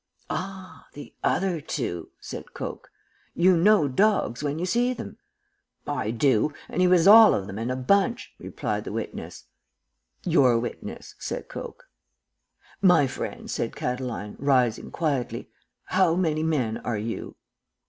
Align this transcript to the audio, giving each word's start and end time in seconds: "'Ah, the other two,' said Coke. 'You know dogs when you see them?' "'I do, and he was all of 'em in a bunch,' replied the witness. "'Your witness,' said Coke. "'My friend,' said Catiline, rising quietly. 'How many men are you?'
"'Ah, 0.31 0.87
the 0.93 1.13
other 1.23 1.61
two,' 1.61 2.09
said 2.19 2.55
Coke. 2.55 2.89
'You 3.35 3.55
know 3.55 3.87
dogs 3.87 4.41
when 4.41 4.57
you 4.57 4.65
see 4.65 4.93
them?' 4.95 5.17
"'I 5.85 6.09
do, 6.09 6.53
and 6.69 6.81
he 6.81 6.87
was 6.87 7.05
all 7.07 7.35
of 7.35 7.47
'em 7.47 7.59
in 7.59 7.69
a 7.69 7.75
bunch,' 7.75 8.33
replied 8.39 8.83
the 8.83 8.91
witness. 8.91 9.43
"'Your 10.23 10.57
witness,' 10.57 11.13
said 11.19 11.47
Coke. 11.47 11.85
"'My 12.81 13.05
friend,' 13.05 13.51
said 13.51 13.75
Catiline, 13.75 14.37
rising 14.39 14.89
quietly. 14.89 15.51
'How 15.83 16.15
many 16.15 16.41
men 16.41 16.77
are 16.77 16.97
you?' 16.97 17.35